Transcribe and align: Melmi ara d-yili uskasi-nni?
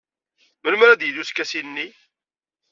Melmi 0.61 0.83
ara 0.85 0.99
d-yili 0.99 1.19
uskasi-nni? 1.21 1.87